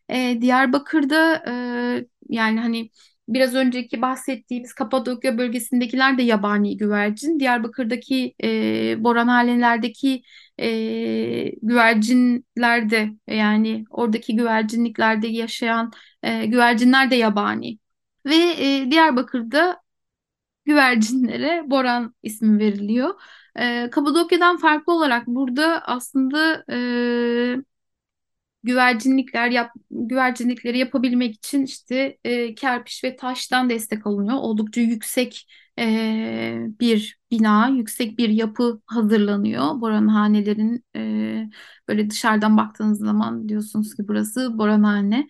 E, 0.09 0.39
Diyarbakır'da 0.41 1.43
e, 1.49 1.53
yani 2.29 2.61
hani 2.61 2.91
biraz 3.29 3.55
önceki 3.55 4.03
bahsettiğimiz 4.03 4.73
Kapadokya 4.73 5.39
bölgesindekiler 5.39 6.19
de 6.19 6.23
yabani 6.23 6.77
güvercin. 6.77 7.41
Diyarbakır'daki 7.41 8.35
e, 8.43 8.49
boranhanelerdeki 9.05 10.23
e, 10.63 11.53
güvercinler 11.63 13.09
yani 13.27 13.85
oradaki 13.91 14.37
güvercinliklerde 14.37 15.27
yaşayan 15.29 15.93
e, 16.23 16.47
güvercinler 16.47 17.11
de 17.11 17.15
yabani. 17.17 17.79
Ve 18.27 18.35
e, 18.37 18.91
Diyarbakır'da 18.91 19.83
güvercinlere 20.65 21.71
Boran 21.71 22.15
ismi 22.23 22.59
veriliyor. 22.59 23.21
E, 23.57 23.91
Kapadokya'dan 23.91 24.57
farklı 24.59 24.93
olarak 24.93 25.27
burada 25.27 25.83
aslında 25.87 26.65
e, 26.71 26.77
güvercinlikler 28.63 29.51
yap, 29.51 29.71
güvercinlikleri 29.91 30.79
yapabilmek 30.79 31.35
için 31.35 31.65
işte 31.65 32.19
e, 32.25 32.55
kerpiç 32.55 33.05
ve 33.05 33.17
taştan 33.17 33.71
destek 33.71 34.07
alınıyor. 34.07 34.39
Oldukça 34.39 34.81
yüksek 34.81 35.47
e, 35.79 36.67
bir 36.81 37.19
bina, 37.31 37.69
yüksek 37.69 38.19
bir 38.19 38.29
yapı 38.29 38.81
hazırlanıyor. 38.87 39.81
Boranhanelerin 39.81 40.85
e, 40.97 41.51
böyle 41.89 42.11
dışarıdan 42.11 42.57
baktığınız 42.57 42.99
zaman 42.99 43.49
diyorsunuz 43.49 43.95
ki 43.95 44.03
burası 44.09 44.59
Boranhane. 44.59 45.27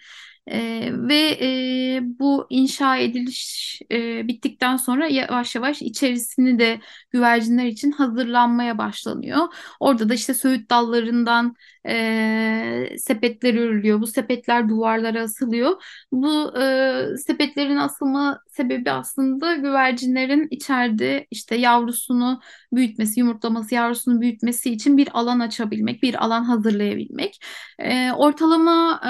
E, 0.47 0.91
ve 0.93 1.39
e, 1.41 2.01
bu 2.03 2.47
inşa 2.51 2.97
ediliş 2.97 3.81
e, 3.93 4.29
bittikten 4.29 4.77
sonra 4.77 5.07
yavaş 5.07 5.55
yavaş 5.55 5.83
içerisini 5.83 6.59
de 6.59 6.81
güvercinler 7.11 7.67
için 7.67 7.91
hazırlanmaya 7.93 8.79
başlanıyor. 8.79 9.39
Orada 9.81 10.09
da 10.09 10.15
işte 10.15 10.35
söğüt 10.35 10.71
dallarından 10.71 11.55
e, 11.89 12.97
sepetler 12.99 13.55
örülüyor. 13.55 14.01
Bu 14.01 14.07
sepetler 14.07 14.69
duvarlara 14.69 15.23
asılıyor. 15.23 15.83
Bu 16.13 16.59
e, 16.61 17.17
sepetlerin 17.17 17.77
asılma 17.77 18.41
sebebi 18.55 18.91
aslında 18.91 19.57
güvercinlerin 19.57 20.49
içeride 20.51 21.27
işte 21.31 21.57
yavrusunu 21.57 22.41
büyütmesi, 22.73 23.21
yumurtlaması, 23.21 23.75
yavrusunu 23.75 24.21
büyütmesi 24.21 24.71
için 24.73 24.97
bir 24.97 25.09
alan 25.13 25.41
açabilmek, 25.41 26.03
bir 26.03 26.25
alan 26.25 26.45
hazırlayabilmek. 26.45 27.45
E, 27.79 28.13
ortalama 28.13 29.01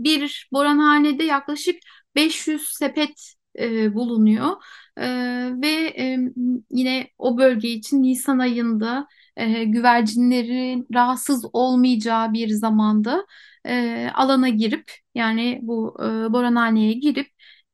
e, 0.00 0.04
bir 0.04 0.48
boranhanede 0.52 1.24
yaklaşık 1.24 1.76
500 2.14 2.62
sepet 2.68 3.34
e, 3.58 3.94
bulunuyor. 3.94 4.50
E, 4.96 5.06
ve 5.62 5.68
e, 5.98 6.18
yine 6.70 7.08
o 7.18 7.38
bölge 7.38 7.68
için 7.68 8.02
Nisan 8.02 8.38
ayında 8.38 9.06
e, 9.36 9.64
güvercinlerin 9.64 10.86
rahatsız 10.94 11.44
olmayacağı 11.52 12.32
bir 12.32 12.48
zamanda 12.48 13.26
e, 13.66 14.08
alana 14.14 14.48
girip 14.48 14.92
yani 15.14 15.58
bu 15.62 15.96
e, 16.00 16.32
boranhaneye 16.32 16.92
girip 16.92 17.28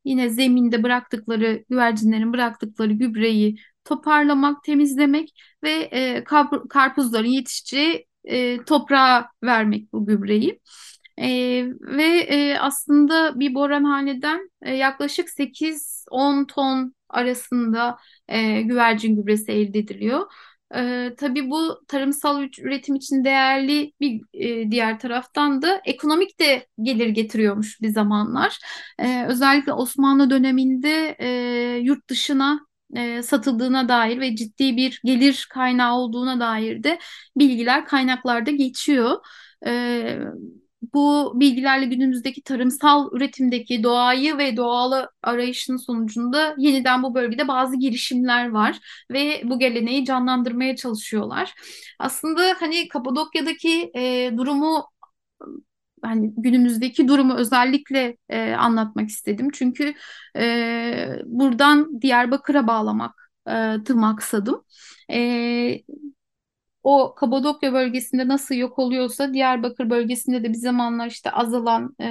yine 0.06 0.28
zeminde 0.30 0.82
bıraktıkları 0.82 1.64
güvercinlerin 1.70 2.32
bıraktıkları 2.32 2.92
gübreyi 2.92 3.56
toparlamak, 3.84 4.64
temizlemek 4.64 5.34
ve 5.62 5.70
e, 5.92 6.24
karpuzların 6.70 7.28
yetişeceği 7.28 8.06
e, 8.24 8.64
toprağa 8.64 9.28
vermek 9.42 9.92
bu 9.92 10.06
gübreyi. 10.06 10.60
E, 11.18 11.28
ve 11.80 12.04
e, 12.18 12.58
aslında 12.58 13.40
bir 13.40 13.54
boranhaneden 13.54 14.50
e, 14.62 14.74
yaklaşık 14.74 15.28
8-10 15.30 16.46
ton 16.46 16.94
arasında 17.08 17.98
e, 18.28 18.62
güvercin 18.62 19.16
gübresi 19.16 19.52
elde 19.52 19.78
ediliyor. 19.78 20.32
E, 20.74 21.14
tabii 21.18 21.50
bu 21.50 21.84
tarımsal 21.88 22.42
üretim 22.42 22.94
için 22.94 23.24
değerli 23.24 23.92
bir 24.00 24.20
e, 24.34 24.70
diğer 24.70 24.98
taraftan 24.98 25.62
da 25.62 25.80
ekonomik 25.84 26.40
de 26.40 26.66
gelir 26.82 27.08
getiriyormuş 27.08 27.80
bir 27.82 27.88
zamanlar. 27.88 28.58
E, 28.98 29.24
özellikle 29.26 29.72
Osmanlı 29.72 30.30
döneminde 30.30 31.16
e, 31.18 31.28
yurt 31.82 32.08
dışına 32.10 32.60
e, 32.96 33.22
satıldığına 33.22 33.88
dair 33.88 34.20
ve 34.20 34.36
ciddi 34.36 34.76
bir 34.76 35.00
gelir 35.04 35.46
kaynağı 35.50 35.94
olduğuna 35.94 36.40
dair 36.40 36.82
de 36.82 36.98
bilgiler 37.36 37.86
kaynaklarda 37.86 38.50
geçiyor. 38.50 39.16
E, 39.66 40.18
bu 40.94 41.32
bilgilerle 41.40 41.86
günümüzdeki 41.86 42.42
tarımsal 42.42 43.08
üretimdeki 43.12 43.82
doğayı 43.82 44.38
ve 44.38 44.56
doğalı 44.56 45.10
arayışın 45.22 45.76
sonucunda 45.76 46.54
yeniden 46.58 47.02
bu 47.02 47.14
bölgede 47.14 47.48
bazı 47.48 47.76
girişimler 47.76 48.50
var 48.50 48.78
ve 49.12 49.42
bu 49.44 49.58
geleneği 49.58 50.04
canlandırmaya 50.04 50.76
çalışıyorlar. 50.76 51.54
Aslında 51.98 52.56
hani 52.60 52.88
Kapadokya'daki 52.88 53.90
e, 53.96 54.30
durumu 54.36 54.86
hani 56.02 56.32
günümüzdeki 56.36 57.08
durumu 57.08 57.34
özellikle 57.34 58.16
e, 58.28 58.52
anlatmak 58.52 59.08
istedim. 59.08 59.48
Çünkü 59.52 59.94
e, 60.36 61.08
buradan 61.26 62.00
Diyarbakır'a 62.02 62.66
bağlamak 62.66 63.30
e, 63.48 63.92
maksadım. 63.94 64.64
E, 65.12 65.80
o 66.86 67.14
Kapadokya 67.14 67.72
bölgesinde 67.72 68.28
nasıl 68.28 68.54
yok 68.54 68.78
oluyorsa 68.78 69.34
Diyarbakır 69.34 69.90
bölgesinde 69.90 70.44
de 70.44 70.48
bir 70.48 70.58
zamanlar 70.58 71.06
işte 71.06 71.30
azalan 71.30 71.96
e, 72.00 72.06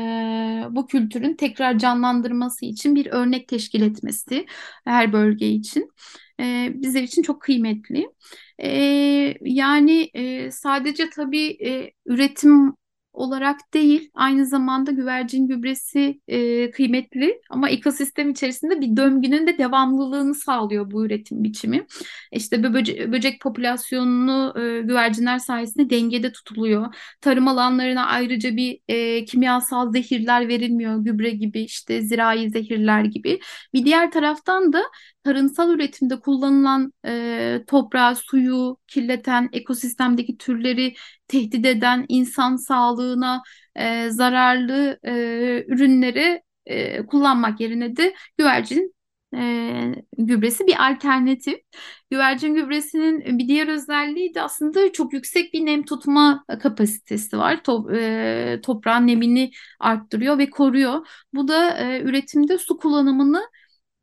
bu 0.69 0.87
kültürün 0.87 1.35
tekrar 1.35 1.77
canlandırması 1.77 2.65
için 2.65 2.95
bir 2.95 3.05
örnek 3.05 3.47
teşkil 3.47 3.81
etmesi 3.81 4.45
her 4.85 5.13
bölge 5.13 5.47
için 5.49 5.91
e, 6.39 6.69
bizler 6.75 7.03
için 7.03 7.21
çok 7.21 7.41
kıymetli. 7.41 8.09
E, 8.59 8.69
yani 9.41 10.09
e, 10.13 10.51
sadece 10.51 11.09
tabii 11.09 11.57
e, 11.67 11.91
üretim 12.05 12.73
olarak 13.15 13.73
değil, 13.73 14.09
aynı 14.13 14.45
zamanda 14.45 14.91
güvercin 14.91 15.47
gübresi 15.47 16.21
e, 16.27 16.71
kıymetli 16.71 17.41
ama 17.49 17.69
ekosistem 17.69 18.29
içerisinde 18.29 18.81
bir 18.81 18.97
döngünün 18.97 19.47
de 19.47 19.57
devamlılığını 19.57 20.35
sağlıyor 20.35 20.91
bu 20.91 21.05
üretim 21.05 21.43
biçimi. 21.43 21.85
İşte 22.31 22.73
böce 22.73 23.11
böcek 23.11 23.41
popülasyonunu 23.41 24.53
e, 24.59 24.81
güvercinler 24.81 25.39
sayesinde 25.39 25.89
dengede 25.89 26.31
tutuluyor. 26.31 26.95
Tarım 27.21 27.47
alanlarına 27.47 28.05
ayrıca 28.05 28.55
bir 28.55 28.79
e, 28.87 29.25
kimyasal 29.25 29.91
zehirler 29.91 30.47
verilmiyor, 30.47 30.97
gübre 31.03 31.29
gibi 31.29 31.61
işte 31.61 32.01
zirai 32.01 32.49
zehirler 32.49 33.03
gibi. 33.03 33.39
Bir 33.73 33.85
diğer 33.85 34.11
taraftan 34.11 34.73
da 34.73 34.83
tarımsal 35.23 35.69
üretimde 35.69 36.19
kullanılan 36.19 36.93
e, 37.05 37.63
toprağı, 37.67 38.15
suyu 38.15 38.77
kirleten, 38.87 39.49
ekosistemdeki 39.53 40.37
türleri 40.37 40.93
tehdit 41.27 41.65
eden, 41.65 42.05
insan 42.09 42.55
sağlığına 42.55 43.43
e, 43.75 44.09
zararlı 44.09 44.99
e, 45.03 45.11
ürünleri 45.67 46.41
e, 46.65 47.05
kullanmak 47.05 47.59
yerine 47.61 47.95
de 47.95 48.15
güvercin 48.37 48.95
e, 49.35 49.95
gübresi 50.17 50.67
bir 50.67 50.91
alternatif. 50.91 51.59
Güvercin 52.11 52.55
gübresinin 52.55 53.39
bir 53.39 53.47
diğer 53.47 53.67
özelliği 53.67 54.33
de 54.33 54.41
aslında 54.41 54.91
çok 54.91 55.13
yüksek 55.13 55.53
bir 55.53 55.65
nem 55.65 55.85
tutma 55.85 56.45
kapasitesi 56.61 57.37
var. 57.37 57.63
Top, 57.63 57.91
e, 57.93 58.59
toprağın 58.63 59.07
nemini 59.07 59.51
arttırıyor 59.79 60.37
ve 60.37 60.49
koruyor. 60.49 61.07
Bu 61.33 61.47
da 61.47 61.77
e, 61.77 62.01
üretimde 62.01 62.57
su 62.57 62.77
kullanımını 62.77 63.41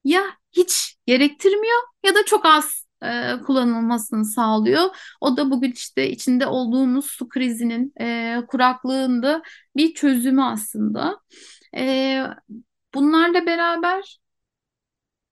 ya 0.04 0.22
hiç 0.52 0.96
gerektirmiyor 1.06 1.78
ya 2.04 2.14
da 2.14 2.24
çok 2.26 2.46
az 2.46 2.81
e, 3.04 3.40
kullanılmasını 3.46 4.24
sağlıyor. 4.24 4.82
O 5.20 5.36
da 5.36 5.50
bugün 5.50 5.72
işte 5.72 6.10
içinde 6.10 6.46
olduğumuz 6.46 7.04
su 7.06 7.28
krizinin, 7.28 7.92
e, 8.00 8.36
kuraklığında 8.48 9.42
bir 9.76 9.94
çözümü 9.94 10.42
aslında. 10.42 11.20
E, 11.76 12.22
bunlarla 12.94 13.46
beraber 13.46 14.18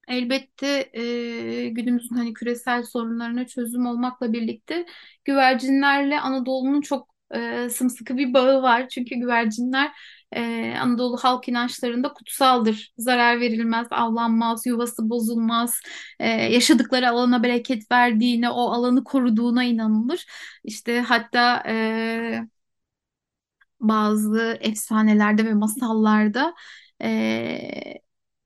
elbette 0.08 0.90
e, 0.92 1.68
günümüzün 1.68 2.16
hani 2.16 2.32
küresel 2.34 2.82
sorunlarına 2.82 3.46
çözüm 3.46 3.86
olmakla 3.86 4.32
birlikte 4.32 4.86
güvercinlerle 5.24 6.20
Anadolu'nun 6.20 6.80
çok 6.80 7.14
e, 7.34 7.68
sımsıkı 7.70 8.16
bir 8.16 8.34
bağı 8.34 8.62
var. 8.62 8.88
Çünkü 8.88 9.14
güvercinler 9.14 9.92
e, 10.32 10.74
Anadolu 10.80 11.16
halk 11.16 11.48
inançlarında 11.48 12.12
kutsaldır. 12.12 12.92
Zarar 12.98 13.40
verilmez, 13.40 13.86
avlanmaz, 13.90 14.66
yuvası 14.66 15.10
bozulmaz, 15.10 15.80
e, 16.20 16.28
yaşadıkları 16.28 17.10
alana 17.10 17.42
bereket 17.42 17.90
verdiğine, 17.92 18.50
o 18.50 18.70
alanı 18.72 19.04
koruduğuna 19.04 19.64
inanılır. 19.64 20.26
İşte 20.64 21.00
hatta 21.00 21.62
e, 21.68 22.40
bazı 23.80 24.58
efsanelerde 24.60 25.44
ve 25.46 25.54
masallarda 25.54 26.54
e, 27.02 28.00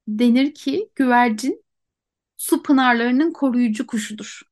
denir 0.09 0.55
ki 0.55 0.91
güvercin 0.95 1.65
su 2.37 2.63
pınarlarının 2.65 3.33
koruyucu 3.33 3.87
kuşudur. 3.89 4.43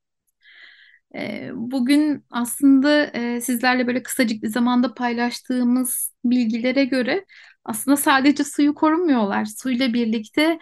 Bugün 1.55 2.25
aslında 2.31 3.11
sizlerle 3.41 3.87
böyle 3.87 4.03
kısacık 4.03 4.43
bir 4.43 4.49
zamanda 4.49 4.95
paylaştığımız 4.95 6.13
bilgilere 6.25 6.85
göre 6.85 7.25
aslında 7.65 7.97
sadece 7.97 8.45
suyu 8.45 8.75
korumuyorlar. 8.75 9.45
Suyla 9.45 9.93
birlikte 9.93 10.59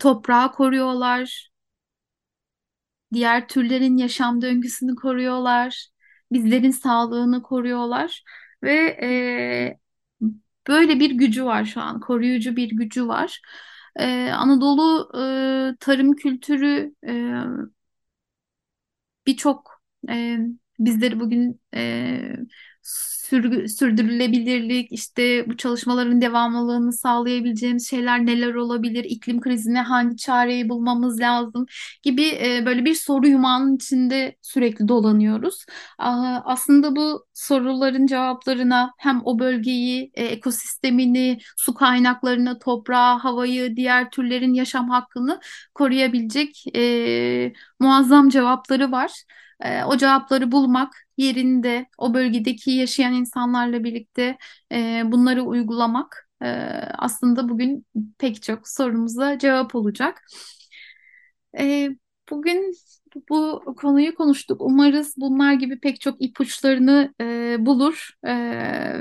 toprağı 0.00 0.52
koruyorlar, 0.52 1.50
diğer 3.12 3.48
türlerin 3.48 3.96
yaşam 3.96 4.42
döngüsünü 4.42 4.94
koruyorlar, 4.94 5.86
bizlerin 6.32 6.70
sağlığını 6.70 7.42
koruyorlar 7.42 8.24
ve 8.62 8.96
böyle 10.68 11.00
bir 11.00 11.10
gücü 11.10 11.44
var 11.44 11.64
şu 11.64 11.80
an, 11.80 12.00
koruyucu 12.00 12.56
bir 12.56 12.70
gücü 12.70 13.08
var. 13.08 13.40
Anadolu 14.32 15.10
tarım 15.80 16.16
kültürü 16.16 16.94
birçok 19.30 19.82
e, 20.10 20.38
bizleri 20.78 21.20
bugün 21.20 21.60
e, 21.76 22.36
sürgü, 22.82 23.68
sürdürülebilirlik, 23.68 24.92
işte 24.92 25.44
bu 25.48 25.56
çalışmaların 25.56 26.20
devamlılığını 26.20 26.92
sağlayabileceğimiz 26.92 27.90
şeyler 27.90 28.26
neler 28.26 28.54
olabilir, 28.54 29.04
iklim 29.04 29.40
krizine 29.40 29.80
hangi 29.82 30.16
çareyi 30.16 30.68
bulmamız 30.68 31.20
lazım 31.20 31.66
gibi 32.02 32.28
e, 32.28 32.62
böyle 32.66 32.84
bir 32.84 32.94
soru 32.94 33.26
yumağının 33.28 33.76
içinde 33.76 34.36
sürekli 34.42 34.88
dolanıyoruz. 34.88 35.64
Aslında 36.44 36.96
bu 36.96 37.26
soruların 37.34 38.06
cevaplarına 38.06 38.92
hem 38.98 39.20
o 39.24 39.38
bölgeyi, 39.38 40.10
e, 40.14 40.24
ekosistemini, 40.24 41.38
su 41.56 41.74
kaynaklarını, 41.74 42.58
toprağı, 42.58 43.18
havayı, 43.18 43.76
diğer 43.76 44.10
türlerin 44.10 44.54
yaşam 44.54 44.90
hakkını 44.90 45.40
koruyabilecek 45.74 46.64
e, 46.76 47.52
muazzam 47.80 48.28
cevapları 48.28 48.92
var. 48.92 49.10
E, 49.60 49.84
o 49.84 49.96
cevapları 49.96 50.52
bulmak 50.52 50.92
yerinde, 51.16 51.86
o 51.98 52.14
bölgedeki 52.14 52.70
yaşayan 52.70 53.12
insanlarla 53.12 53.84
birlikte 53.84 54.38
e, 54.72 55.02
bunları 55.04 55.42
uygulamak 55.42 56.28
e, 56.42 56.46
aslında 56.98 57.48
bugün 57.48 57.86
pek 58.18 58.42
çok 58.42 58.68
sorumuza 58.68 59.38
cevap 59.38 59.74
olacak. 59.74 60.22
E, 61.58 61.90
bugün 62.30 62.74
bu 63.30 63.62
konuyu 63.76 64.14
konuştuk. 64.14 64.60
Umarız 64.60 65.14
bunlar 65.16 65.52
gibi 65.52 65.80
pek 65.80 66.00
çok 66.00 66.22
ipuçlarını 66.22 67.14
e, 67.20 67.56
bulur 67.66 68.10
e, 68.24 68.34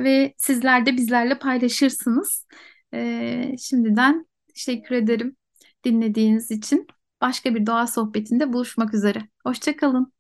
ve 0.04 0.34
sizler 0.38 0.86
de 0.86 0.98
bizlerle 0.98 1.39
paylaşırsınız. 1.39 2.48
E, 2.93 3.58
şimdiden 3.60 4.26
teşekkür 4.56 4.95
ederim 4.95 5.36
dinlediğiniz 5.86 6.52
için. 6.52 6.88
Başka 7.22 7.56
bir 7.56 7.65
doğa 7.65 7.88
sohbetinde 7.88 8.54
buluşmak 8.54 8.93
üzere. 8.93 9.19
Hoşçakalın. 9.43 10.13